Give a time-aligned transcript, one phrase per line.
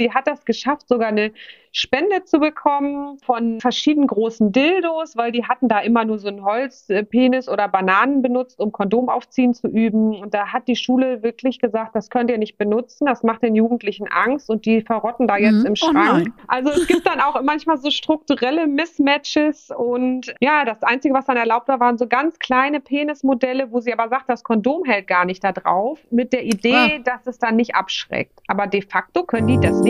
[0.00, 1.32] Die hat das geschafft, sogar eine
[1.72, 6.44] Spende zu bekommen von verschiedenen großen Dildos, weil die hatten da immer nur so einen
[6.44, 10.16] Holzpenis oder Bananen benutzt, um Kondom aufziehen zu üben.
[10.16, 13.54] Und da hat die Schule wirklich gesagt, das könnt ihr nicht benutzen, das macht den
[13.54, 15.66] Jugendlichen Angst und die verrotten da jetzt mhm.
[15.66, 16.28] im oh Schrank.
[16.28, 21.26] Oh also es gibt dann auch manchmal so strukturelle Mismatches und ja, das Einzige, was
[21.26, 25.06] dann erlaubt war, waren so ganz kleine Penismodelle, wo sie aber sagt, das Kondom hält
[25.06, 27.02] gar nicht da drauf, mit der Idee, ah.
[27.04, 28.40] dass es dann nicht abschreckt.
[28.48, 29.89] Aber de facto können die das nicht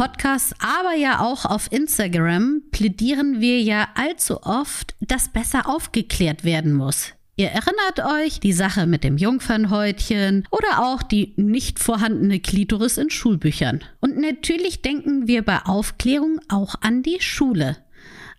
[0.00, 6.72] Podcast, aber ja auch auf Instagram plädieren wir ja allzu oft, dass besser aufgeklärt werden
[6.72, 7.12] muss.
[7.36, 13.10] Ihr erinnert euch die Sache mit dem Jungfernhäutchen oder auch die nicht vorhandene Klitoris in
[13.10, 13.84] Schulbüchern.
[14.00, 17.76] Und natürlich denken wir bei Aufklärung auch an die Schule.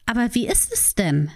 [0.08, 1.30] Aber wie ist es denn?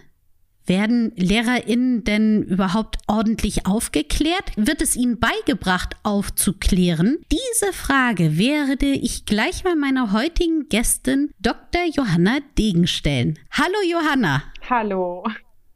[0.67, 4.51] Werden LehrerInnen denn überhaupt ordentlich aufgeklärt?
[4.55, 7.19] Wird es ihnen beigebracht, aufzuklären?
[7.31, 11.83] Diese Frage werde ich gleich mal meiner heutigen Gästin Dr.
[11.93, 13.37] Johanna Degen stellen.
[13.51, 14.41] Hallo Johanna.
[14.67, 15.23] Hallo.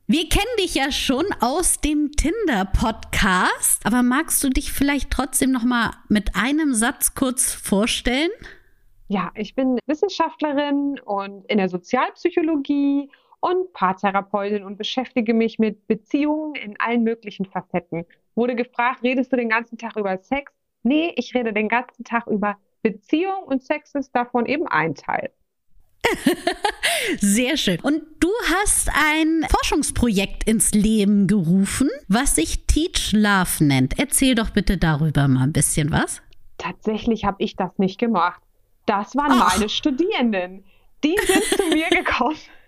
[0.08, 5.64] Wir kennen dich ja schon aus dem Tinder-Podcast, aber magst du dich vielleicht trotzdem noch
[5.64, 8.32] mal mit einem Satz kurz vorstellen?
[9.08, 13.08] Ja, ich bin Wissenschaftlerin und in der Sozialpsychologie
[13.40, 18.06] und Paartherapeutin und beschäftige mich mit Beziehungen in allen möglichen Facetten.
[18.36, 20.52] Wurde gefragt, redest du den ganzen Tag über Sex?
[20.84, 25.32] Nee, ich rede den ganzen Tag über Beziehung und Sex ist davon eben ein Teil.
[27.20, 27.80] Sehr schön.
[27.82, 34.00] Und du hast ein Forschungsprojekt ins Leben gerufen, was sich Teach Love nennt.
[34.00, 36.22] Erzähl doch bitte darüber mal ein bisschen was.
[36.58, 38.42] Tatsächlich habe ich das nicht gemacht.
[38.86, 39.54] Das waren Ach.
[39.55, 40.64] meine Studierenden.
[41.04, 42.36] Die sind zu mir gekommen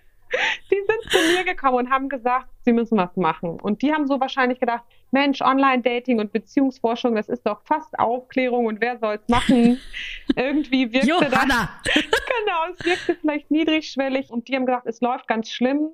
[0.72, 3.60] die sind zu mir gekommen und haben gesagt, sie müssen was machen.
[3.60, 8.66] Und die haben so wahrscheinlich gedacht, Mensch, Online-Dating und Beziehungsforschung, das ist doch fast Aufklärung
[8.66, 9.80] und wer soll es machen?
[10.36, 11.70] Irgendwie wirkte Johanna.
[11.84, 11.94] das.
[11.96, 14.30] genau, es wirkte vielleicht niedrigschwellig.
[14.30, 15.90] Und die haben gesagt, es läuft ganz schlimm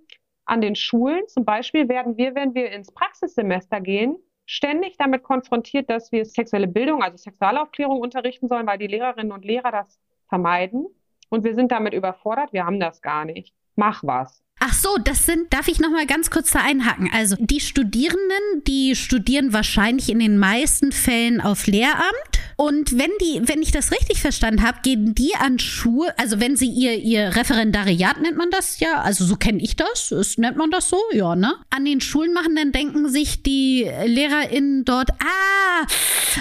[0.45, 1.27] an den Schulen.
[1.27, 6.67] Zum Beispiel werden wir, wenn wir ins Praxissemester gehen, ständig damit konfrontiert, dass wir sexuelle
[6.67, 9.99] Bildung, also Sexualaufklärung unterrichten sollen, weil die Lehrerinnen und Lehrer das
[10.29, 10.87] vermeiden.
[11.29, 14.41] Und wir sind damit überfordert, wir haben das gar nicht mach was.
[14.59, 17.09] Ach so, das sind, darf ich noch mal ganz kurz da einhaken?
[17.13, 22.37] Also die Studierenden, die studieren wahrscheinlich in den meisten Fällen auf Lehramt.
[22.55, 26.57] Und wenn die, wenn ich das richtig verstanden habe, gehen die an Schuhe, also wenn
[26.57, 30.57] sie ihr, ihr Referendariat nennt man das ja, also so kenne ich das, ist, nennt
[30.57, 31.53] man das so, ja, ne?
[31.69, 35.85] An den Schulen machen, dann denken sich die LehrerInnen dort, ah,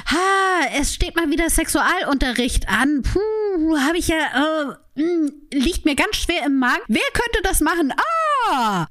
[0.06, 5.94] ha, es steht mal wieder Sexualunterricht an, puh, habe ich ja, äh, hm, liegt mir
[5.94, 6.82] ganz schwer im Magen.
[6.88, 7.92] Wer könnte das machen?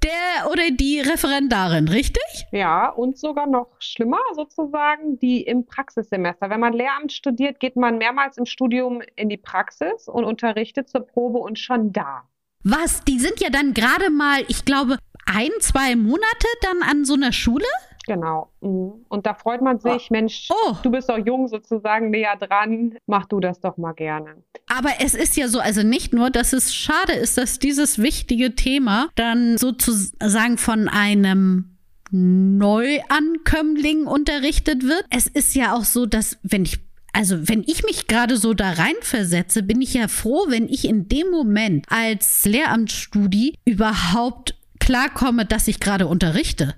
[0.03, 2.45] Der oder die Referendarin, richtig?
[2.51, 6.49] Ja, und sogar noch schlimmer sozusagen, die im Praxissemester.
[6.49, 11.01] Wenn man Lehramt studiert, geht man mehrmals im Studium in die Praxis und unterrichtet zur
[11.01, 12.23] Probe und schon da.
[12.63, 13.03] Was?
[13.03, 17.31] Die sind ja dann gerade mal, ich glaube, ein, zwei Monate dann an so einer
[17.31, 17.65] Schule?
[18.07, 18.51] Genau.
[18.61, 19.05] Mhm.
[19.09, 20.13] Und da freut man sich, oh.
[20.13, 20.75] Mensch, oh.
[20.83, 24.43] du bist doch jung sozusagen näher dran, mach du das doch mal gerne.
[24.67, 28.55] Aber es ist ja so, also nicht nur, dass es schade ist, dass dieses wichtige
[28.55, 31.77] Thema dann sozusagen von einem
[32.11, 35.05] Neuankömmling unterrichtet wird.
[35.09, 36.79] Es ist ja auch so, dass wenn ich
[37.13, 41.07] also wenn ich mich gerade so da reinversetze, bin ich ja froh, wenn ich in
[41.07, 46.75] dem Moment als Lehramtsstudie überhaupt klarkomme, dass ich gerade unterrichte.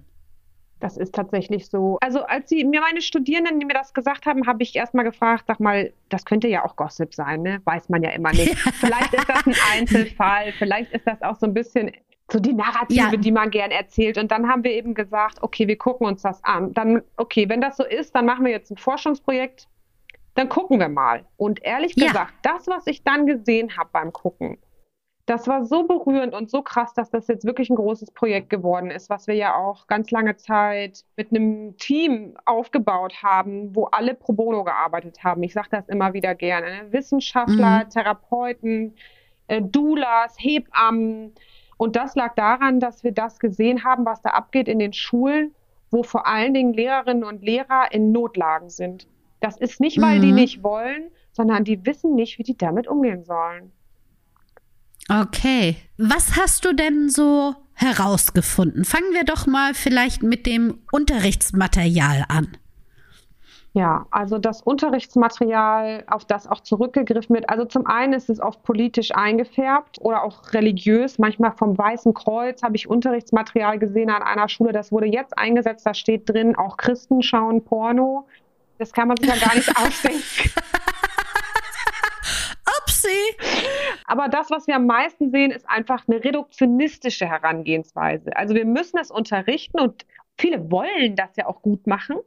[0.80, 1.98] Das ist tatsächlich so.
[2.02, 5.46] Also als sie mir meine Studierenden, die mir das gesagt haben, habe ich erstmal gefragt,
[5.48, 7.62] sag mal, das könnte ja auch Gossip sein, ne?
[7.66, 8.56] Weiß man ja immer nicht.
[8.80, 11.92] vielleicht ist das ein Einzelfall, vielleicht ist das auch so ein bisschen
[12.32, 13.16] so die Narrative, ja.
[13.16, 14.18] die man gern erzählt.
[14.18, 16.74] Und dann haben wir eben gesagt, okay, wir gucken uns das an.
[16.74, 19.68] Dann, okay, wenn das so ist, dann machen wir jetzt ein Forschungsprojekt.
[20.36, 21.26] Dann gucken wir mal.
[21.38, 22.08] Und ehrlich ja.
[22.08, 24.58] gesagt, das, was ich dann gesehen habe beim Gucken,
[25.28, 28.90] das war so berührend und so krass, dass das jetzt wirklich ein großes Projekt geworden
[28.90, 34.14] ist, was wir ja auch ganz lange Zeit mit einem Team aufgebaut haben, wo alle
[34.14, 35.44] pro bono gearbeitet haben.
[35.44, 36.68] Ich sage das immer wieder gerne.
[36.68, 36.94] Ne?
[36.94, 37.90] Wissenschaftler, mhm.
[37.90, 38.96] Therapeuten,
[39.48, 41.34] äh, Doulas, Hebammen.
[41.76, 45.54] Und das lag daran, dass wir das gesehen haben, was da abgeht in den Schulen,
[45.92, 49.08] wo vor allen Dingen Lehrerinnen und Lehrer in Notlagen sind.
[49.42, 50.22] Das ist nicht, weil mhm.
[50.22, 53.74] die nicht wollen, sondern die wissen nicht, wie die damit umgehen sollen.
[55.10, 55.78] Okay.
[55.98, 58.86] Was hast du denn so herausgefunden?
[58.86, 62.58] Fangen wir doch mal vielleicht mit dem Unterrichtsmaterial an.
[63.74, 67.48] Ja, also das Unterrichtsmaterial, auf das auch zurückgegriffen wird.
[67.48, 71.20] Also zum einen ist es oft politisch eingefärbt oder auch religiös.
[71.20, 74.72] Manchmal vom Weißen Kreuz habe ich Unterrichtsmaterial gesehen an einer Schule.
[74.72, 75.86] Das wurde jetzt eingesetzt.
[75.86, 78.28] Da steht drin, auch Christen schauen Porno.
[78.80, 80.52] Das kann man sich ja gar nicht ausdenken.
[83.08, 83.38] Upsi!
[84.06, 88.36] Aber das, was wir am meisten sehen, ist einfach eine reduktionistische Herangehensweise.
[88.36, 90.06] Also wir müssen es unterrichten und
[90.38, 92.18] viele wollen das ja auch gut machen.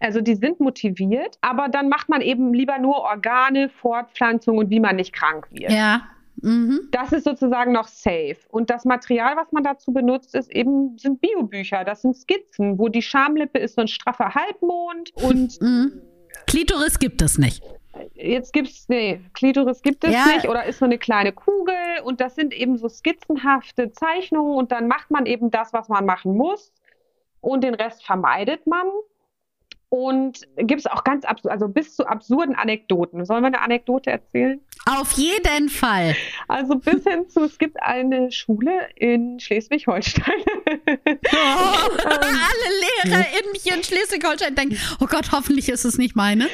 [0.00, 4.80] Also die sind motiviert, aber dann macht man eben lieber nur Organe, Fortpflanzung und wie
[4.80, 5.70] man nicht krank wird.
[5.70, 6.02] Ja.
[6.42, 6.88] Mhm.
[6.90, 8.36] Das ist sozusagen noch safe.
[8.48, 11.84] Und das Material, was man dazu benutzt, ist eben, sind Biobücher.
[11.84, 16.02] Das sind Skizzen, wo die Schamlippe ist so ein straffer Halbmond und mhm.
[16.46, 17.62] Klitoris gibt es nicht.
[18.14, 20.26] Jetzt gibt's, nee, Klitoris gibt es ja.
[20.26, 21.74] nicht oder ist so eine kleine Kugel
[22.04, 26.04] und das sind eben so skizzenhafte Zeichnungen und dann macht man eben das, was man
[26.04, 26.72] machen muss
[27.40, 28.86] und den Rest vermeidet man.
[29.90, 33.24] Und gibt es auch ganz absurd, also bis zu absurden Anekdoten.
[33.24, 34.60] Sollen wir eine Anekdote erzählen?
[34.86, 36.16] Auf jeden Fall.
[36.48, 40.34] Also bis hin zu, es gibt eine Schule in Schleswig-Holstein.
[40.66, 41.68] Oh,
[42.06, 43.24] alle Lehrer
[43.72, 46.48] in Schleswig-Holstein denken, oh Gott, hoffentlich ist es nicht meine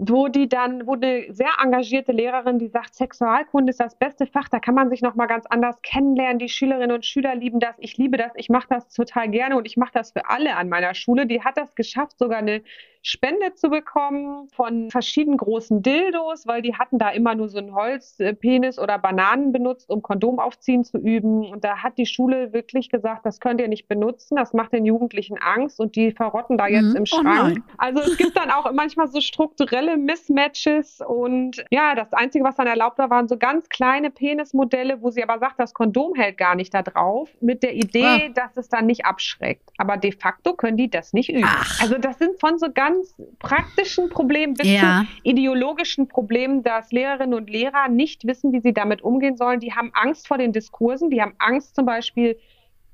[0.00, 4.48] wo die dann, wo eine sehr engagierte Lehrerin, die sagt, Sexualkunde ist das beste Fach,
[4.48, 6.38] da kann man sich nochmal ganz anders kennenlernen.
[6.38, 9.66] Die Schülerinnen und Schüler lieben das, ich liebe das, ich mache das total gerne und
[9.66, 11.26] ich mache das für alle an meiner Schule.
[11.26, 12.62] Die hat das geschafft, sogar eine
[13.02, 17.74] Spende zu bekommen von verschiedenen großen Dildos, weil die hatten da immer nur so einen
[17.74, 21.46] Holzpenis oder Bananen benutzt, um Kondom aufziehen zu üben.
[21.46, 24.84] Und da hat die Schule wirklich gesagt, das könnt ihr nicht benutzen, das macht den
[24.84, 26.96] Jugendlichen Angst und die verrotten da jetzt mhm.
[26.96, 27.58] im oh Schrank.
[27.66, 32.56] Oh also es gibt dann auch manchmal so strukturelle Mismatches und ja, das Einzige, was
[32.56, 36.36] dann erlaubt war, waren so ganz kleine Penismodelle, wo sie aber sagt, das Kondom hält
[36.36, 38.32] gar nicht da drauf, mit der Idee, ah.
[38.34, 39.70] dass es dann nicht abschreckt.
[39.78, 41.44] Aber de facto können die das nicht üben.
[41.46, 41.80] Ach.
[41.80, 45.04] Also das sind von so ganz ganz praktischen Problemen bis ja.
[45.04, 49.60] zu ideologischen Problemen, dass Lehrerinnen und Lehrer nicht wissen, wie sie damit umgehen sollen.
[49.60, 52.38] Die haben Angst vor den Diskursen, die haben Angst zum Beispiel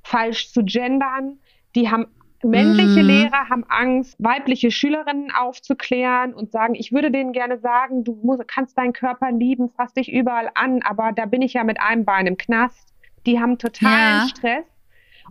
[0.03, 1.39] falsch zu gendern,
[1.75, 2.07] die haben
[2.43, 3.07] Männliche mm.
[3.07, 8.47] Lehrer haben Angst, weibliche Schülerinnen aufzuklären und sagen, ich würde denen gerne sagen, du musst,
[8.47, 12.05] kannst deinen Körper lieben, fass dich überall an, aber da bin ich ja mit einem
[12.05, 12.93] Bein im Knast.
[13.25, 14.29] Die haben totalen ja.
[14.29, 14.67] Stress.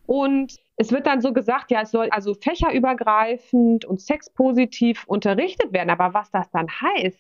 [0.08, 5.90] Und es wird dann so gesagt, ja, es soll also fächerübergreifend und sexpositiv unterrichtet werden.
[5.90, 7.20] Aber was das dann heißt,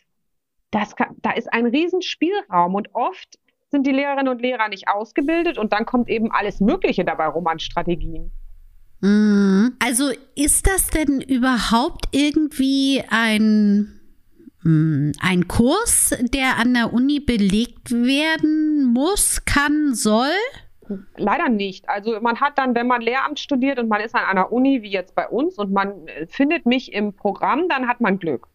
[0.71, 3.37] das kann, da ist ein Riesenspielraum und oft
[3.69, 7.45] sind die Lehrerinnen und Lehrer nicht ausgebildet und dann kommt eben alles Mögliche dabei rum
[7.47, 8.31] an Strategien.
[9.01, 9.75] Mhm.
[9.79, 13.99] Also ist das denn überhaupt irgendwie ein,
[14.61, 20.31] hm, ein Kurs, der an der Uni belegt werden muss, kann, soll?
[21.17, 21.89] Leider nicht.
[21.89, 24.91] Also man hat dann, wenn man Lehramt studiert und man ist an einer Uni wie
[24.91, 28.47] jetzt bei uns und man äh, findet mich im Programm, dann hat man Glück.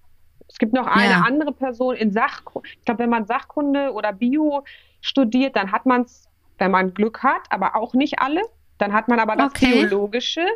[0.48, 1.24] Es gibt noch eine ja.
[1.26, 2.68] andere Person in Sachkunde.
[2.72, 4.64] Ich glaube, wenn man Sachkunde oder Bio
[5.00, 8.42] studiert, dann hat man es, wenn man Glück hat, aber auch nicht alle.
[8.78, 9.86] Dann hat man aber das okay.
[9.86, 10.46] Theologische.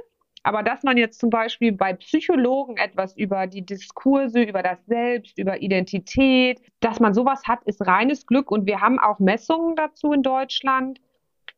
[0.45, 5.39] Aber dass man jetzt zum Beispiel bei Psychologen etwas über die Diskurse, über das Selbst,
[5.39, 8.51] über Identität, dass man sowas hat, ist reines Glück.
[8.51, 10.99] Und wir haben auch Messungen dazu in Deutschland.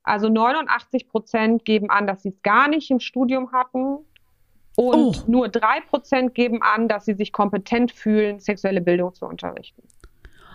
[0.04, 3.98] Also 89 Prozent geben an, dass sie es gar nicht im Studium hatten.
[4.76, 5.30] Und oh.
[5.30, 9.82] nur drei Prozent geben an, dass sie sich kompetent fühlen, sexuelle Bildung zu unterrichten.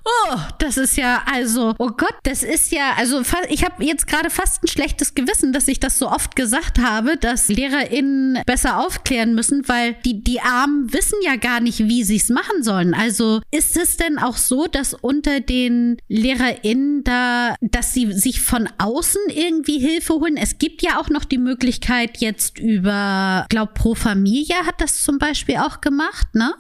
[0.06, 4.30] Oh, das ist ja also, oh Gott, das ist ja, also ich habe jetzt gerade
[4.30, 9.36] fast ein schlechtes Gewissen, dass ich das so oft gesagt habe, dass LehrerInnen besser aufklären
[9.36, 12.94] müssen, weil die, die Armen wissen ja gar nicht, wie sie es machen sollen.
[12.94, 18.70] Also ist es denn auch so, dass unter den LehrerInnen da, dass sie sich von
[18.78, 20.38] außen irgendwie Hilfe holen?
[20.38, 25.20] Es gibt ja auch noch die Möglichkeit jetzt über, glaub, Pro Familia hat das zum
[25.20, 26.54] Beispiel auch gemacht, ne?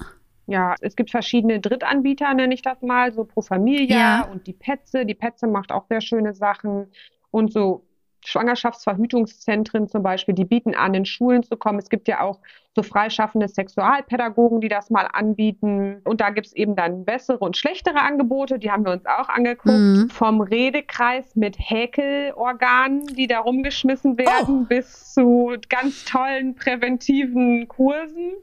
[0.50, 4.22] Ja, es gibt verschiedene Drittanbieter, nenne ich das mal, so Pro Familia ja.
[4.32, 5.06] und die Petze.
[5.06, 6.88] Die Petze macht auch sehr schöne Sachen
[7.32, 7.86] und so
[8.25, 11.79] Schwangerschaftsverhütungszentren zum Beispiel, die bieten an, in Schulen zu kommen.
[11.79, 12.39] Es gibt ja auch
[12.75, 16.01] so freischaffende Sexualpädagogen, die das mal anbieten.
[16.03, 19.29] Und da gibt es eben dann bessere und schlechtere Angebote, die haben wir uns auch
[19.29, 19.77] angeguckt.
[19.77, 20.10] Mhm.
[20.10, 24.65] Vom Redekreis mit Häkelorganen, die da rumgeschmissen werden, oh.
[24.65, 28.34] bis zu ganz tollen präventiven Kursen.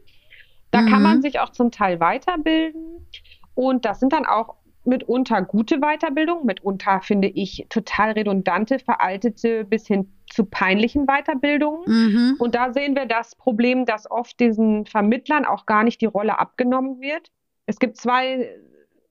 [0.76, 0.90] Da mhm.
[0.90, 1.22] kann man mhm.
[1.22, 3.06] sich auch zum Teil weiterbilden.
[3.54, 9.86] Und das sind dann auch mitunter gute Weiterbildung, mitunter finde ich total redundante, veraltete bis
[9.86, 11.82] hin zu peinlichen Weiterbildungen.
[11.86, 12.36] Mhm.
[12.38, 16.38] Und da sehen wir das Problem, dass oft diesen Vermittlern auch gar nicht die Rolle
[16.38, 17.30] abgenommen wird.
[17.64, 18.54] Es gibt zwei,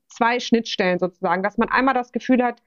[0.08, 2.62] zwei Schnittstellen sozusagen, dass man einmal das Gefühl hat,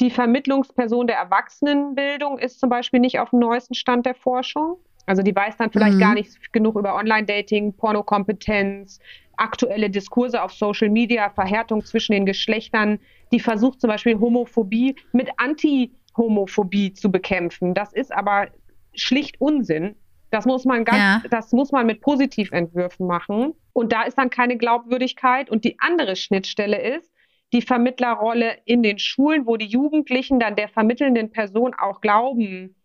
[0.00, 4.78] Die Vermittlungsperson der Erwachsenenbildung ist zum Beispiel nicht auf dem neuesten Stand der Forschung.
[5.06, 6.00] Also die weiß dann vielleicht mhm.
[6.00, 9.00] gar nicht genug über Online-Dating, Pornokompetenz,
[9.36, 12.98] aktuelle Diskurse auf Social Media, Verhärtung zwischen den Geschlechtern.
[13.32, 17.74] Die versucht zum Beispiel Homophobie mit Anti-Homophobie zu bekämpfen.
[17.74, 18.48] Das ist aber
[18.94, 19.96] schlicht Unsinn.
[20.30, 21.22] Das muss man ganz, ja.
[21.30, 23.54] das muss man mit Positiventwürfen machen.
[23.72, 25.50] Und da ist dann keine Glaubwürdigkeit.
[25.50, 27.10] Und die andere Schnittstelle ist
[27.52, 32.76] die Vermittlerrolle in den Schulen, wo die Jugendlichen dann der vermittelnden Person auch glauben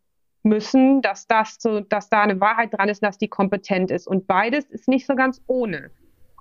[0.45, 4.07] müssen, dass das so, dass da eine Wahrheit dran ist, dass die kompetent ist.
[4.07, 5.91] Und beides ist nicht so ganz ohne.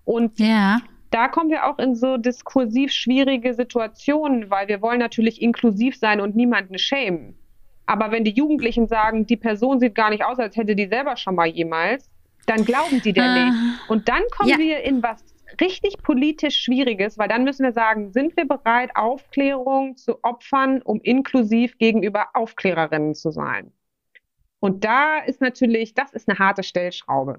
[0.05, 0.81] Und ja.
[1.11, 6.21] da kommen wir auch in so diskursiv schwierige Situationen, weil wir wollen natürlich inklusiv sein
[6.21, 7.37] und niemanden schämen.
[7.87, 11.17] Aber wenn die Jugendlichen sagen, die Person sieht gar nicht aus, als hätte die selber
[11.17, 12.11] schon mal jemals,
[12.47, 13.45] dann glauben die der ah.
[13.45, 13.91] nicht.
[13.91, 14.59] Und dann kommen ja.
[14.59, 15.25] wir in was
[15.61, 21.01] richtig politisch Schwieriges, weil dann müssen wir sagen, sind wir bereit, Aufklärung zu opfern, um
[21.03, 23.73] inklusiv gegenüber Aufklärerinnen zu sein?
[24.65, 27.39] Und da ist natürlich, das ist eine harte Stellschraube.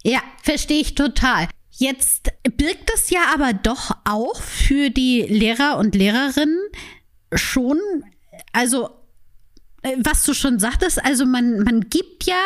[0.03, 1.49] Ja, verstehe ich total.
[1.71, 6.59] Jetzt birgt es ja aber doch auch für die Lehrer und Lehrerinnen
[7.33, 7.79] schon,
[8.53, 8.91] also
[9.83, 12.41] äh, was du schon sagtest, also man, man gibt ja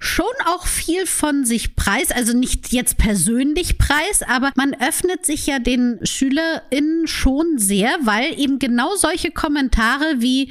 [0.00, 5.46] schon auch viel von sich preis, also nicht jetzt persönlich preis, aber man öffnet sich
[5.46, 10.50] ja den SchülerInnen schon sehr, weil eben genau solche Kommentare wie,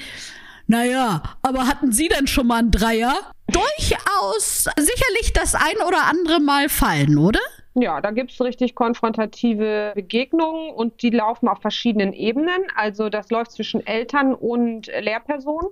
[0.69, 3.15] naja, aber hatten Sie denn schon mal einen Dreier?
[3.47, 7.39] Durchaus sicherlich das ein oder andere Mal fallen, oder?
[7.73, 12.67] Ja, da gibt es richtig konfrontative Begegnungen und die laufen auf verschiedenen Ebenen.
[12.75, 15.71] Also das läuft zwischen Eltern und Lehrpersonen.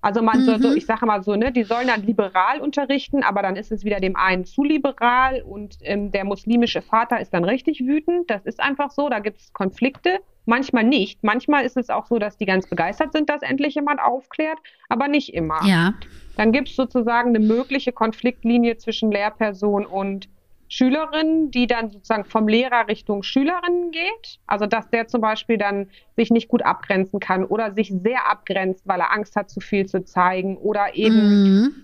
[0.00, 0.44] Also man mhm.
[0.44, 0.76] soll so, mhm.
[0.78, 4.00] ich sage mal so, ne, die sollen dann liberal unterrichten, aber dann ist es wieder
[4.00, 8.30] dem einen zu liberal und ähm, der muslimische Vater ist dann richtig wütend.
[8.30, 10.20] Das ist einfach so, da gibt es Konflikte.
[10.50, 11.22] Manchmal nicht.
[11.22, 15.06] Manchmal ist es auch so, dass die ganz begeistert sind, dass endlich jemand aufklärt, aber
[15.06, 15.60] nicht immer.
[15.64, 15.94] Ja.
[16.36, 20.28] Dann gibt es sozusagen eine mögliche Konfliktlinie zwischen Lehrperson und
[20.66, 24.40] Schülerin, die dann sozusagen vom Lehrer Richtung Schülerinnen geht.
[24.48, 28.88] Also dass der zum Beispiel dann sich nicht gut abgrenzen kann oder sich sehr abgrenzt,
[28.88, 31.74] weil er Angst hat, zu viel zu zeigen oder eben mhm.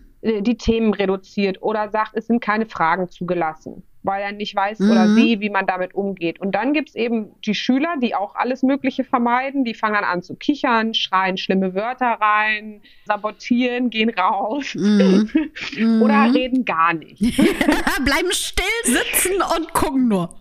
[0.43, 4.91] Die Themen reduziert oder sagt, es sind keine Fragen zugelassen weil er nicht weiß mhm.
[4.91, 6.41] oder sie, wie man damit umgeht.
[6.41, 9.65] Und dann gibt es eben die Schüler, die auch alles Mögliche vermeiden.
[9.65, 15.31] Die fangen dann an zu kichern, schreien schlimme Wörter rein, sabotieren, gehen raus mhm.
[16.03, 16.35] oder mhm.
[16.35, 17.21] reden gar nicht.
[18.05, 20.35] Bleiben still sitzen und gucken nur.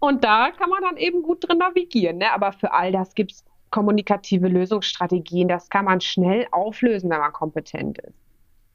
[0.00, 2.18] Und da kann man dann eben gut drin navigieren.
[2.18, 2.32] Ne?
[2.32, 5.46] Aber für all das gibt es kommunikative Lösungsstrategien.
[5.46, 8.18] Das kann man schnell auflösen, wenn man kompetent ist.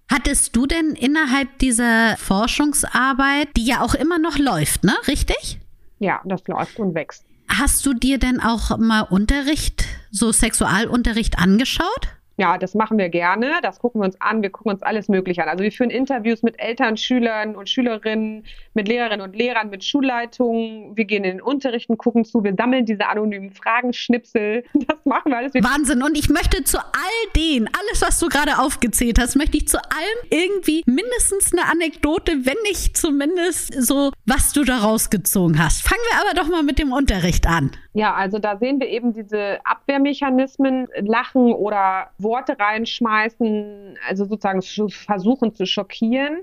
[0.09, 4.93] Hattest du denn innerhalb dieser Forschungsarbeit, die ja auch immer noch läuft, ne?
[5.07, 5.59] Richtig?
[5.99, 7.25] Ja, das läuft und wächst.
[7.49, 12.07] Hast du dir denn auch mal Unterricht, so Sexualunterricht angeschaut?
[12.39, 13.53] Ja, das machen wir gerne.
[13.63, 14.43] Das gucken wir uns an.
[14.43, 15.49] Wir gucken uns alles Mögliche an.
[15.49, 20.95] Also wir führen Interviews mit Eltern, Schülern und Schülerinnen, mit Lehrerinnen und Lehrern, mit Schulleitungen.
[20.95, 22.43] Wir gehen in den Unterricht und gucken zu.
[22.43, 24.63] Wir sammeln diese anonymen Fragenschnipsel.
[24.87, 25.53] Das machen wir alles.
[25.55, 26.01] Wahnsinn.
[26.01, 29.77] Und ich möchte zu all den, alles, was du gerade aufgezählt hast, möchte ich zu
[29.77, 35.81] allem irgendwie mindestens eine Anekdote, wenn nicht zumindest so, was du da rausgezogen hast.
[35.81, 37.71] Fangen wir aber doch mal mit dem Unterricht an.
[37.97, 45.55] Ja, also da sehen wir eben diese Abwehrmechanismen, Lachen oder Worte reinschmeißen, also sozusagen versuchen
[45.55, 46.39] zu schockieren.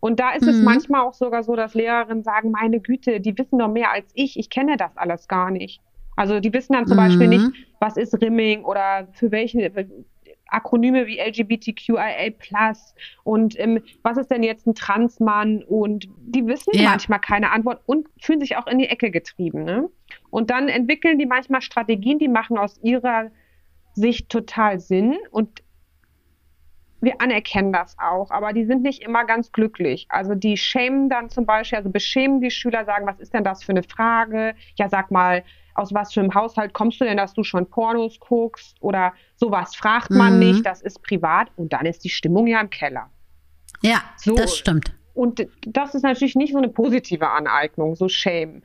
[0.00, 0.48] Und da ist mhm.
[0.50, 4.10] es manchmal auch sogar so, dass Lehrerinnen sagen, meine Güte, die wissen doch mehr als
[4.14, 5.80] ich, ich kenne das alles gar nicht.
[6.16, 7.00] Also die wissen dann zum mhm.
[7.00, 7.46] Beispiel nicht,
[7.80, 9.72] was ist Rimming oder für welche
[10.48, 12.32] Akronyme wie LGBTQIA
[13.22, 16.90] und ähm, was ist denn jetzt ein Transmann und die wissen ja.
[16.90, 19.64] manchmal keine Antwort und fühlen sich auch in die Ecke getrieben.
[19.64, 19.88] Ne?
[20.30, 23.30] Und dann entwickeln die manchmal Strategien, die machen aus ihrer
[23.98, 25.62] Sicht total Sinn und
[27.00, 30.06] wir anerkennen das auch, aber die sind nicht immer ganz glücklich.
[30.08, 33.62] Also die schämen dann zum Beispiel, also beschämen die Schüler, sagen, was ist denn das
[33.62, 34.54] für eine Frage?
[34.74, 38.18] Ja, sag mal, aus was für einem Haushalt kommst du denn, dass du schon Pornos
[38.18, 38.76] guckst?
[38.80, 40.38] Oder sowas fragt man mhm.
[40.40, 43.10] nicht, das ist privat und dann ist die Stimmung ja im Keller.
[43.80, 44.34] Ja, so.
[44.34, 44.92] das stimmt.
[45.14, 48.62] Und das ist natürlich nicht so eine positive Aneignung, so Shame.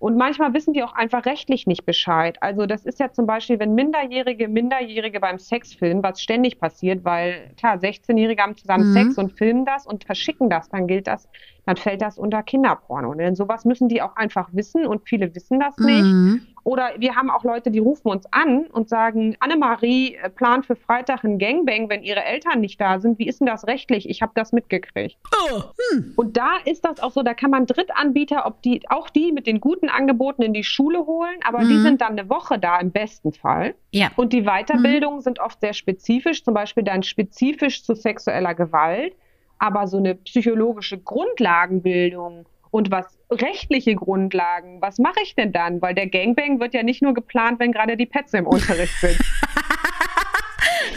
[0.00, 2.42] Und manchmal wissen die auch einfach rechtlich nicht Bescheid.
[2.42, 7.04] Also das ist ja zum Beispiel, wenn Minderjährige Minderjährige beim Sex filmen, was ständig passiert,
[7.04, 8.92] weil klar, 16-Jährige haben zusammen mhm.
[8.94, 11.28] Sex und filmen das und verschicken das, dann gilt das,
[11.66, 13.12] dann fällt das unter Kinderporno.
[13.12, 16.02] Denn sowas müssen die auch einfach wissen und viele wissen das nicht.
[16.02, 16.46] Mhm.
[16.64, 20.76] Oder wir haben auch Leute, die rufen uns an und sagen, Annemarie äh, plant für
[20.76, 23.18] Freitag ein Gangbang, wenn ihre Eltern nicht da sind.
[23.18, 24.08] Wie ist denn das rechtlich?
[24.08, 25.16] Ich habe das mitgekriegt.
[25.32, 25.62] Oh,
[25.92, 26.12] hm.
[26.16, 29.46] Und da ist das auch so, da kann man Drittanbieter, ob die auch die mit
[29.46, 31.68] den guten Angeboten in die Schule holen, aber mhm.
[31.68, 33.74] die sind dann eine Woche da im besten Fall.
[33.92, 34.10] Ja.
[34.16, 35.22] Und die Weiterbildungen mhm.
[35.22, 39.14] sind oft sehr spezifisch, zum Beispiel dann spezifisch zu sexueller Gewalt.
[39.58, 45.80] Aber so eine psychologische Grundlagenbildung und was rechtliche Grundlagen, was mache ich denn dann?
[45.82, 49.18] Weil der Gangbang wird ja nicht nur geplant, wenn gerade die Pets im Unterricht sind.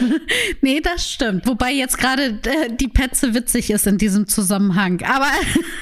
[0.60, 1.46] nee, das stimmt.
[1.46, 5.02] Wobei jetzt gerade äh, die Petze witzig ist in diesem Zusammenhang.
[5.02, 5.30] Aber,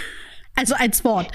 [0.55, 1.31] also als Wort.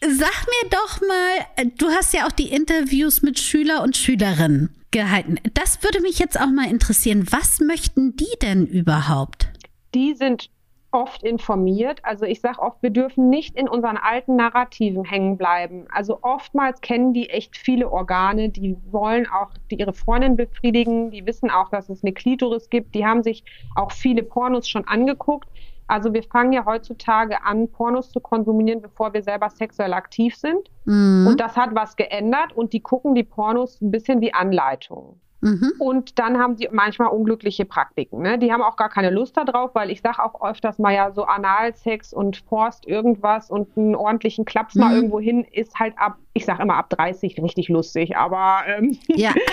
[0.00, 5.36] Sag mir doch mal, du hast ja auch die Interviews mit Schüler und Schülerinnen gehalten.
[5.54, 7.26] Das würde mich jetzt auch mal interessieren.
[7.30, 9.48] Was möchten die denn überhaupt?
[9.94, 10.50] Die sind
[10.94, 12.00] oft informiert.
[12.04, 15.86] Also ich sage oft, wir dürfen nicht in unseren alten Narrativen hängen bleiben.
[15.90, 21.26] Also oftmals kennen die echt viele Organe, die wollen auch die ihre Freundin befriedigen, die
[21.26, 25.48] wissen auch, dass es eine Klitoris gibt, die haben sich auch viele Pornos schon angeguckt.
[25.88, 30.70] Also wir fangen ja heutzutage an, Pornos zu konsumieren, bevor wir selber sexuell aktiv sind.
[30.84, 31.26] Mhm.
[31.26, 35.20] Und das hat was geändert und die gucken die Pornos ein bisschen wie Anleitungen.
[35.44, 35.72] Mhm.
[35.78, 38.22] Und dann haben sie manchmal unglückliche Praktiken.
[38.22, 38.38] Ne?
[38.38, 41.24] Die haben auch gar keine Lust darauf, weil ich sage auch öfters mal ja so
[41.24, 44.80] Analsex und Forst irgendwas und einen ordentlichen Klaps mhm.
[44.80, 48.98] mal irgendwo hin ist halt ab, ich sage immer ab 30 richtig lustig, aber ähm,
[49.08, 49.34] ja.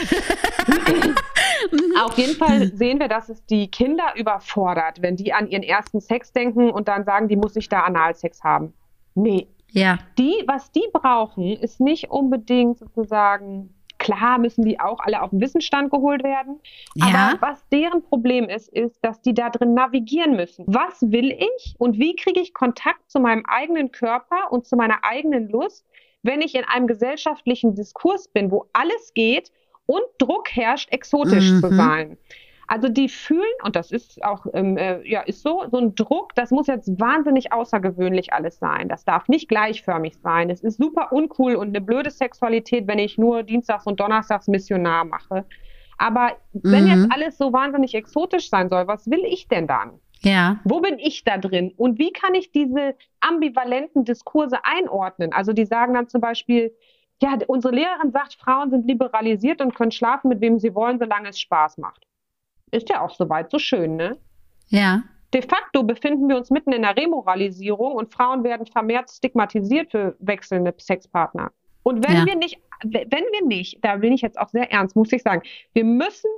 [2.06, 6.00] auf jeden Fall sehen wir, dass es die Kinder überfordert, wenn die an ihren ersten
[6.00, 8.74] Sex denken und dann sagen, die muss ich da Analsex haben.
[9.14, 9.48] Nee.
[9.72, 10.00] Ja.
[10.18, 15.42] Die, was die brauchen, ist nicht unbedingt sozusagen Klar müssen die auch alle auf den
[15.42, 16.60] Wissensstand geholt werden.
[16.96, 17.34] Ja.
[17.34, 20.66] Aber was deren Problem ist, ist, dass die da drin navigieren müssen.
[20.68, 25.04] Was will ich und wie kriege ich Kontakt zu meinem eigenen Körper und zu meiner
[25.04, 25.86] eigenen Lust,
[26.24, 29.52] wenn ich in einem gesellschaftlichen Diskurs bin, wo alles geht
[29.86, 31.62] und Druck herrscht, exotisch mhm.
[31.62, 32.18] zu sein.
[32.72, 36.34] Also die fühlen, und das ist auch, ähm, äh, ja, ist so, so ein Druck,
[36.36, 38.88] das muss jetzt wahnsinnig außergewöhnlich alles sein.
[38.88, 40.50] Das darf nicht gleichförmig sein.
[40.50, 45.04] Es ist super uncool und eine blöde Sexualität, wenn ich nur Dienstags und Donnerstags Missionar
[45.04, 45.44] mache.
[45.98, 47.12] Aber wenn jetzt mhm.
[47.12, 50.00] alles so wahnsinnig exotisch sein soll, was will ich denn dann?
[50.22, 50.62] Ja.
[50.64, 51.74] Wo bin ich da drin?
[51.76, 55.34] Und wie kann ich diese ambivalenten Diskurse einordnen?
[55.34, 56.74] Also die sagen dann zum Beispiel,
[57.22, 61.28] ja, unsere Lehrerin sagt, Frauen sind liberalisiert und können schlafen, mit wem sie wollen, solange
[61.28, 62.08] es Spaß macht.
[62.72, 64.18] Ist ja auch soweit so schön, ne?
[64.68, 65.04] Ja.
[65.34, 70.16] De facto befinden wir uns mitten in der Remoralisierung und Frauen werden vermehrt stigmatisiert für
[70.20, 71.52] wechselnde Sexpartner.
[71.84, 72.26] Und wenn ja.
[72.26, 75.42] wir nicht, wenn wir nicht, da bin ich jetzt auch sehr ernst, muss ich sagen,
[75.74, 76.30] wir müssen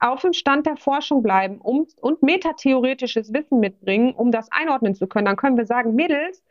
[0.00, 5.06] auf dem Stand der Forschung bleiben um, und metatheoretisches Wissen mitbringen, um das einordnen zu
[5.06, 5.26] können.
[5.26, 6.42] Dann können wir sagen, Mädels,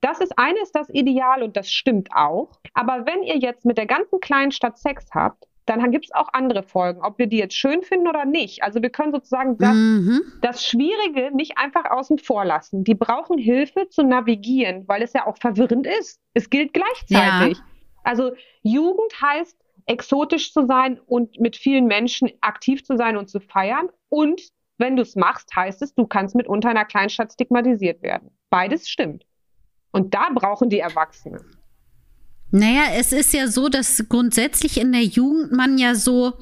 [0.00, 2.50] das ist eines das Ideal und das stimmt auch.
[2.74, 6.28] Aber wenn ihr jetzt mit der ganzen kleinen Stadt Sex habt, dann gibt es auch
[6.32, 8.62] andere Folgen, ob wir die jetzt schön finden oder nicht.
[8.62, 10.20] Also wir können sozusagen das, mhm.
[10.42, 12.82] das Schwierige nicht einfach außen vor lassen.
[12.82, 16.20] Die brauchen Hilfe zu navigieren, weil es ja auch verwirrend ist.
[16.34, 17.58] Es gilt gleichzeitig.
[17.58, 17.64] Ja.
[18.02, 19.56] Also Jugend heißt,
[19.86, 23.88] exotisch zu sein und mit vielen Menschen aktiv zu sein und zu feiern.
[24.08, 24.42] Und
[24.78, 28.30] wenn du es machst, heißt es, du kannst mitunter in einer Kleinstadt stigmatisiert werden.
[28.50, 29.24] Beides stimmt.
[29.92, 31.59] Und da brauchen die Erwachsenen.
[32.50, 36.38] Naja, es ist ja so, dass grundsätzlich in der Jugend man ja so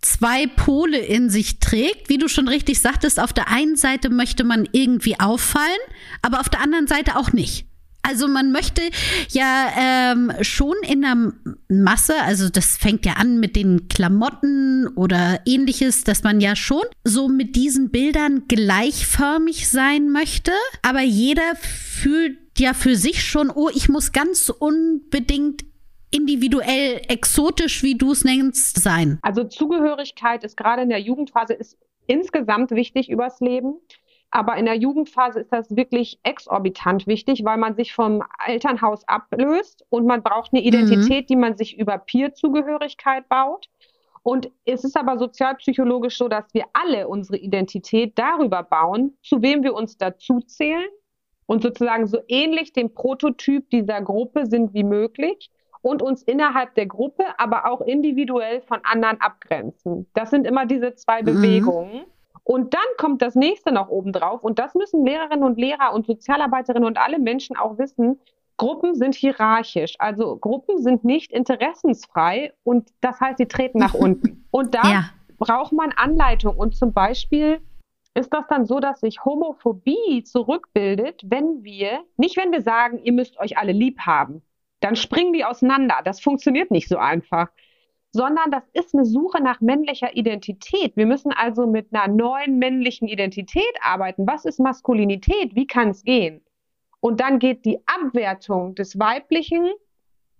[0.00, 2.08] zwei Pole in sich trägt.
[2.08, 5.78] Wie du schon richtig sagtest, auf der einen Seite möchte man irgendwie auffallen,
[6.22, 7.67] aber auf der anderen Seite auch nicht.
[8.08, 8.80] Also man möchte
[9.28, 11.32] ja ähm, schon in der
[11.68, 16.84] Masse, also das fängt ja an mit den Klamotten oder ähnliches, dass man ja schon
[17.04, 23.68] so mit diesen Bildern gleichförmig sein möchte, aber jeder fühlt ja für sich schon, oh,
[23.74, 25.66] ich muss ganz unbedingt
[26.10, 29.18] individuell, exotisch, wie du es nennst, sein?
[29.20, 33.74] Also Zugehörigkeit ist gerade in der Jugendphase ist insgesamt wichtig übers Leben.
[34.30, 39.86] Aber in der Jugendphase ist das wirklich exorbitant wichtig, weil man sich vom Elternhaus ablöst
[39.88, 41.26] und man braucht eine Identität, mhm.
[41.26, 43.68] die man sich über Peer-Zugehörigkeit baut.
[44.22, 49.62] Und es ist aber sozialpsychologisch so, dass wir alle unsere Identität darüber bauen, zu wem
[49.62, 50.88] wir uns dazuzählen
[51.46, 56.86] und sozusagen so ähnlich dem Prototyp dieser Gruppe sind wie möglich und uns innerhalb der
[56.86, 60.06] Gruppe, aber auch individuell von anderen abgrenzen.
[60.12, 61.26] Das sind immer diese zwei mhm.
[61.26, 62.04] Bewegungen.
[62.50, 64.42] Und dann kommt das nächste noch oben drauf.
[64.42, 68.18] Und das müssen Lehrerinnen und Lehrer und Sozialarbeiterinnen und alle Menschen auch wissen.
[68.56, 74.46] Gruppen sind hierarchisch, also Gruppen sind nicht interessensfrei und das heißt, sie treten nach unten.
[74.50, 75.10] Und da ja.
[75.36, 77.60] braucht man Anleitung und zum Beispiel
[78.14, 83.12] ist das dann so, dass sich Homophobie zurückbildet, wenn wir, nicht wenn wir sagen, ihr
[83.12, 84.40] müsst euch alle lieb haben,
[84.80, 85.96] dann springen die auseinander.
[86.02, 87.48] Das funktioniert nicht so einfach,
[88.18, 90.96] sondern das ist eine Suche nach männlicher Identität.
[90.96, 94.26] Wir müssen also mit einer neuen männlichen Identität arbeiten.
[94.26, 95.54] Was ist Maskulinität?
[95.54, 96.40] Wie kann es gehen?
[96.98, 99.70] Und dann geht die Abwertung des Weiblichen,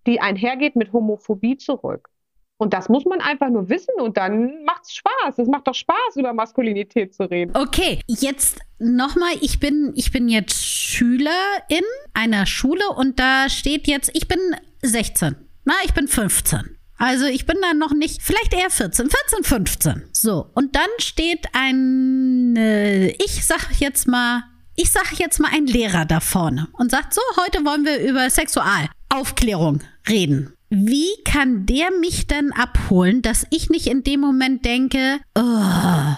[0.08, 2.08] die einhergeht mit Homophobie, zurück.
[2.56, 5.38] Und das muss man einfach nur wissen und dann macht's Spaß.
[5.38, 7.52] Es macht doch Spaß, über Maskulinität zu reden.
[7.56, 14.10] Okay, jetzt nochmal, ich bin, ich bin jetzt Schülerin einer Schule und da steht jetzt,
[14.14, 14.40] ich bin
[14.82, 15.36] 16.
[15.64, 16.77] Na, ich bin 15.
[16.98, 20.04] Also ich bin dann noch nicht, vielleicht eher 14, 14, 15.
[20.12, 24.42] So, und dann steht ein, äh, ich sag jetzt mal,
[24.74, 28.28] ich sag jetzt mal ein Lehrer da vorne und sagt so, heute wollen wir über
[28.28, 30.52] Sexualaufklärung reden.
[30.70, 36.14] Wie kann der mich denn abholen, dass ich nicht in dem Moment denke, oh,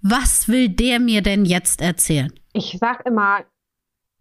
[0.00, 2.32] was will der mir denn jetzt erzählen?
[2.52, 3.44] Ich sag immer,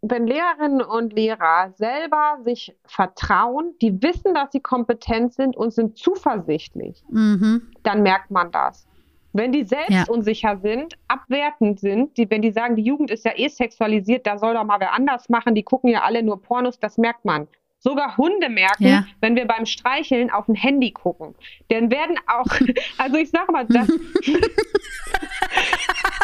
[0.01, 5.97] wenn Lehrerinnen und Lehrer selber sich vertrauen, die wissen, dass sie kompetent sind und sind
[5.97, 7.71] zuversichtlich, mhm.
[7.83, 8.87] dann merkt man das.
[9.33, 10.03] Wenn die selbst ja.
[10.09, 14.37] unsicher sind, abwertend sind, die, wenn die sagen, die Jugend ist ja eh sexualisiert, da
[14.37, 17.47] soll doch mal wer anders machen, die gucken ja alle nur Pornos, das merkt man.
[17.83, 19.05] Sogar Hunde merken, ja.
[19.21, 21.33] wenn wir beim Streicheln auf ein Handy gucken.
[21.69, 22.45] Dann werden auch,
[22.99, 23.87] also ich sag mal, das,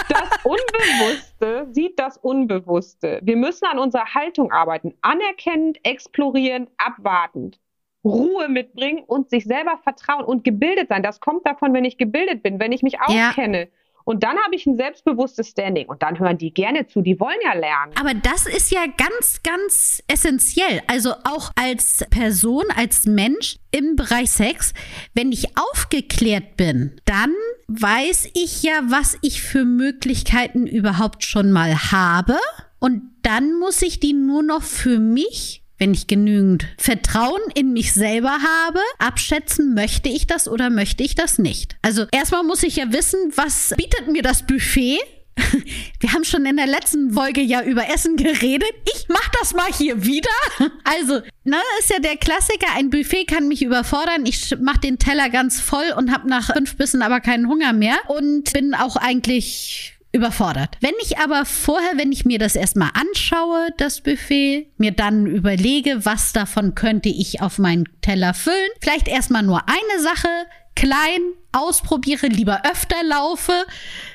[0.08, 3.22] das Unbewusste sieht das Unbewusste.
[3.24, 4.94] Wir müssen an unserer Haltung arbeiten.
[5.02, 7.60] Anerkennend, explorierend, abwartend.
[8.04, 11.02] Ruhe mitbringen und sich selber vertrauen und gebildet sein.
[11.02, 13.62] Das kommt davon, wenn ich gebildet bin, wenn ich mich auskenne.
[13.62, 13.68] Ja.
[14.08, 15.88] Und dann habe ich ein selbstbewusstes Standing.
[15.88, 17.02] Und dann hören die gerne zu.
[17.02, 17.92] Die wollen ja lernen.
[18.00, 20.82] Aber das ist ja ganz, ganz essentiell.
[20.88, 24.74] Also auch als Person, als Mensch im Bereich Sex,
[25.14, 27.34] wenn ich aufgeklärt bin, dann
[27.68, 32.38] weiß ich ja, was ich für Möglichkeiten überhaupt schon mal habe.
[32.80, 37.94] Und dann muss ich die nur noch für mich wenn ich genügend Vertrauen in mich
[37.94, 41.76] selber habe, abschätzen, möchte ich das oder möchte ich das nicht.
[41.82, 45.00] Also erstmal muss ich ja wissen, was bietet mir das Buffet?
[46.00, 48.72] Wir haben schon in der letzten Folge ja über Essen geredet.
[48.96, 50.30] Ich mach das mal hier wieder.
[50.84, 52.68] Also, ne, ist ja der Klassiker.
[52.76, 54.26] Ein Buffet kann mich überfordern.
[54.26, 57.98] Ich mach den Teller ganz voll und hab nach fünf Bissen aber keinen Hunger mehr
[58.08, 60.78] und bin auch eigentlich überfordert.
[60.82, 66.06] Wenn ich aber vorher, wenn ich mir das erstmal anschaue, das Buffet, mir dann überlege,
[66.06, 70.30] was davon könnte ich auf meinen Teller füllen, vielleicht erstmal nur eine Sache,
[70.76, 73.54] klein, ausprobiere, lieber öfter laufe,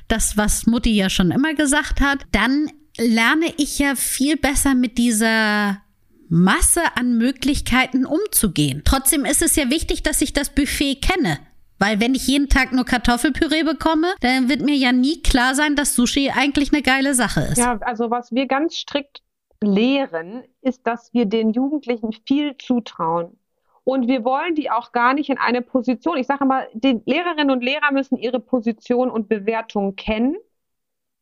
[0.09, 4.99] das, was Mutti ja schon immer gesagt hat, dann lerne ich ja viel besser mit
[4.99, 5.83] dieser
[6.29, 8.83] Masse an Möglichkeiten umzugehen.
[8.85, 11.39] Trotzdem ist es ja wichtig, dass ich das Buffet kenne.
[11.83, 15.75] Weil wenn ich jeden Tag nur Kartoffelpüree bekomme, dann wird mir ja nie klar sein,
[15.75, 17.59] dass Sushi eigentlich eine geile Sache ist.
[17.59, 19.21] Ja, also was wir ganz strikt
[19.61, 23.37] lehren, ist, dass wir den Jugendlichen viel zutrauen.
[23.83, 26.19] Und wir wollen die auch gar nicht in eine Position.
[26.19, 30.37] Ich sage mal, die Lehrerinnen und Lehrer müssen ihre Position und Bewertung kennen,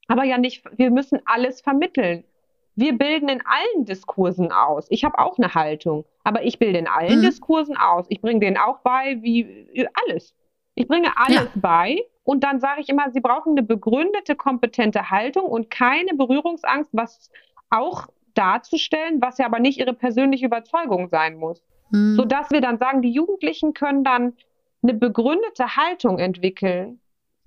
[0.08, 2.22] aber ja nicht, wir müssen alles vermitteln.
[2.74, 4.88] Wir bilden in allen Diskursen aus.
[4.90, 7.22] Ich habe auch eine Haltung, aber ich bilde in allen mhm.
[7.22, 8.04] Diskursen aus.
[8.10, 10.34] Ich bringe denen auch bei, wie alles.
[10.74, 11.50] Ich bringe alles ja.
[11.54, 16.90] bei und dann sage ich immer, sie brauchen eine begründete, kompetente Haltung und keine Berührungsangst,
[16.92, 17.30] was
[17.70, 21.62] auch darzustellen, was ja aber nicht ihre persönliche Überzeugung sein muss.
[21.90, 22.14] Mhm.
[22.16, 24.34] Sodass wir dann sagen, die Jugendlichen können dann
[24.82, 27.00] eine begründete Haltung entwickeln.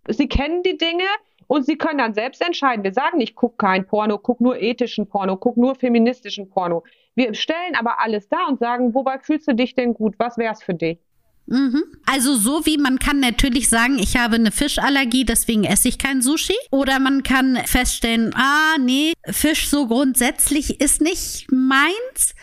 [0.07, 1.05] Sie kennen die Dinge
[1.47, 2.83] und sie können dann selbst entscheiden.
[2.83, 6.83] Wir sagen nicht, guck kein Porno, guck nur ethischen Porno, guck nur feministischen Porno.
[7.15, 10.15] Wir stellen aber alles da und sagen, wobei fühlst du dich denn gut?
[10.17, 10.99] Was wär's für dich?
[11.45, 11.83] Mhm.
[12.05, 16.21] Also so wie man kann natürlich sagen, ich habe eine Fischallergie, deswegen esse ich kein
[16.21, 16.55] Sushi.
[16.71, 22.35] Oder man kann feststellen, ah nee, Fisch so grundsätzlich ist nicht meins.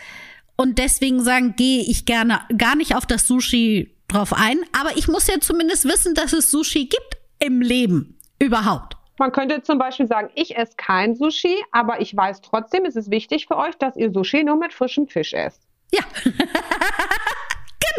[0.55, 4.59] Und deswegen sagen, gehe ich gerne gar nicht auf das Sushi drauf ein.
[4.79, 8.19] Aber ich muss ja zumindest wissen, dass es Sushi gibt im Leben.
[8.39, 8.97] Überhaupt.
[9.17, 13.11] Man könnte zum Beispiel sagen, ich esse kein Sushi, aber ich weiß trotzdem, es ist
[13.11, 15.61] wichtig für euch, dass ihr Sushi nur mit frischem Fisch esst.
[15.91, 16.03] Ja.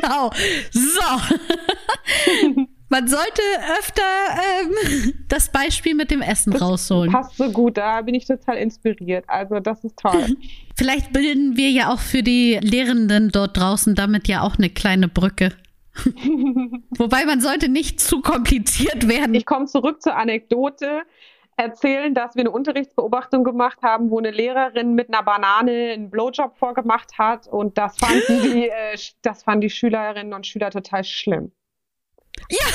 [0.02, 0.30] Genau.
[0.72, 1.00] So.
[2.92, 3.40] Man sollte
[3.78, 7.10] öfter ähm, das Beispiel mit dem Essen das rausholen.
[7.10, 9.24] Passt so gut, da bin ich total inspiriert.
[9.28, 10.36] Also das ist toll.
[10.76, 15.08] Vielleicht bilden wir ja auch für die Lehrenden dort draußen damit ja auch eine kleine
[15.08, 15.52] Brücke.
[16.98, 19.34] Wobei man sollte nicht zu kompliziert werden.
[19.34, 21.02] Ich komme zurück zur Anekdote.
[21.56, 26.56] Erzählen, dass wir eine Unterrichtsbeobachtung gemacht haben, wo eine Lehrerin mit einer Banane einen Blowjob
[26.56, 31.52] vorgemacht hat und das fanden die, äh, das fanden die Schülerinnen und Schüler total schlimm.
[32.50, 32.58] Ja.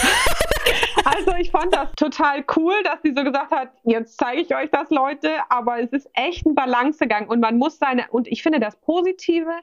[1.06, 4.70] Also ich fand das total cool, dass sie so gesagt hat, jetzt zeige ich euch
[4.72, 8.60] das, Leute, aber es ist echt ein Balancegang und man muss seine, und ich finde
[8.60, 9.54] das Positive,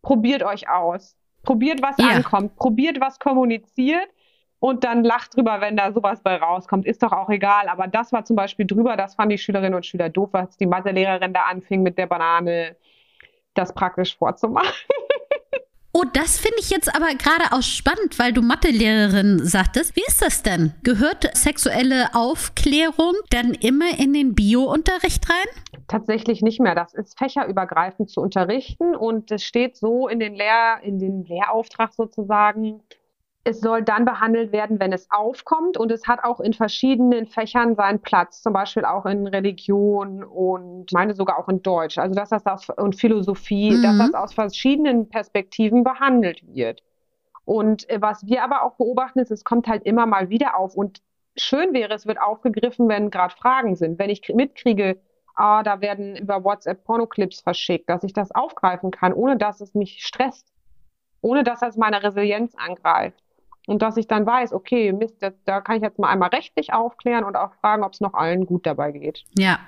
[0.00, 1.14] probiert euch aus.
[1.42, 2.08] Probiert, was ja.
[2.08, 2.56] ankommt.
[2.56, 4.08] Probiert, was kommuniziert
[4.60, 6.86] und dann lacht drüber, wenn da sowas bei rauskommt.
[6.86, 7.68] Ist doch auch egal.
[7.68, 10.66] Aber das war zum Beispiel drüber, das fanden die Schülerinnen und Schüler doof, was die
[10.66, 12.76] Mathelehrerin da anfing mit der Banane,
[13.54, 14.68] das praktisch vorzumachen.
[15.94, 19.96] Oh, das finde ich jetzt aber gerade auch spannend, weil du Mathelehrerin sagtest.
[19.96, 20.74] Wie ist das denn?
[20.84, 25.46] Gehört sexuelle Aufklärung dann immer in den Bio-Unterricht rein?
[25.88, 26.76] Tatsächlich nicht mehr.
[26.76, 31.92] Das ist fächerübergreifend zu unterrichten und es steht so in den Lehr in den Lehrauftrag
[31.94, 32.80] sozusagen,
[33.44, 37.76] es soll dann behandelt werden, wenn es aufkommt und es hat auch in verschiedenen Fächern
[37.76, 41.98] seinen Platz, zum Beispiel auch in Religion und meine sogar auch in Deutsch.
[41.98, 43.82] Also dass das aus, und Philosophie, mhm.
[43.82, 46.82] dass das aus verschiedenen Perspektiven behandelt wird.
[47.44, 50.74] Und äh, was wir aber auch beobachten, ist, es kommt halt immer mal wieder auf
[50.74, 51.00] und
[51.36, 53.98] schön wäre, es wird aufgegriffen, wenn gerade Fragen sind.
[53.98, 55.00] Wenn ich mitkriege,
[55.34, 59.74] ah, da werden über WhatsApp Pornoclips verschickt, dass ich das aufgreifen kann, ohne dass es
[59.74, 60.52] mich stresst,
[61.22, 63.22] ohne dass es meine Resilienz angreift.
[63.68, 66.72] Und dass ich dann weiß, okay, Mist, da, da kann ich jetzt mal einmal rechtlich
[66.72, 69.24] aufklären und auch fragen, ob es noch allen gut dabei geht.
[69.36, 69.58] Ja,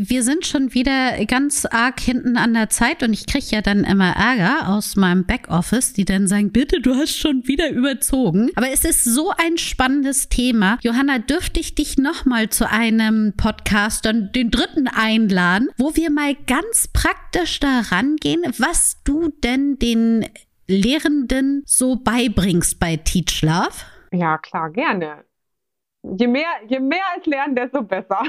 [0.00, 3.82] wir sind schon wieder ganz arg hinten an der Zeit und ich kriege ja dann
[3.82, 8.50] immer Ärger aus meinem Backoffice, die dann sagen, bitte, du hast schon wieder überzogen.
[8.54, 10.78] Aber es ist so ein spannendes Thema.
[10.82, 16.36] Johanna, dürfte ich dich nochmal zu einem Podcast, dann den dritten einladen, wo wir mal
[16.46, 20.26] ganz praktisch da rangehen, was du denn den
[20.68, 23.72] Lehrenden so beibringst bei Teach Love?
[24.12, 25.24] Ja, klar, gerne.
[26.02, 28.22] Je mehr, je mehr es lernen, desto besser.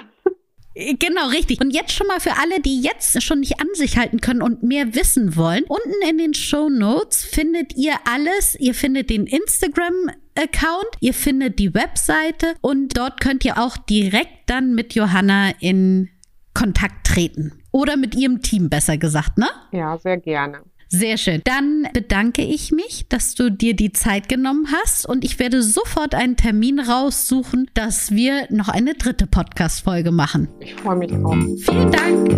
[0.76, 1.60] Genau, richtig.
[1.60, 4.64] Und jetzt schon mal für alle, die jetzt schon nicht an sich halten können und
[4.64, 5.66] mehr wissen wollen.
[5.68, 8.56] Unten in den Show Notes findet ihr alles.
[8.60, 14.74] Ihr findet den Instagram-Account, ihr findet die Webseite und dort könnt ihr auch direkt dann
[14.74, 16.10] mit Johanna in
[16.54, 17.62] Kontakt treten.
[17.72, 19.48] Oder mit ihrem Team, besser gesagt, ne?
[19.72, 20.62] Ja, sehr gerne.
[20.90, 21.42] Sehr schön.
[21.44, 26.16] Dann bedanke ich mich, dass du dir die Zeit genommen hast und ich werde sofort
[26.16, 30.48] einen Termin raussuchen, dass wir noch eine dritte Podcast-Folge machen.
[30.60, 31.38] Ich freue mich auch.
[31.64, 32.30] Vielen Dank.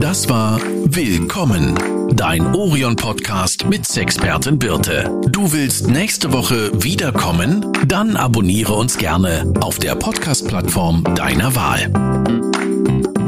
[0.00, 1.74] Das war Willkommen,
[2.14, 5.20] dein Orion-Podcast mit Sexpertin Birte.
[5.28, 7.64] Du willst nächste Woche wiederkommen?
[7.86, 13.19] Dann abonniere uns gerne auf der Podcast-Plattform deiner Wahl.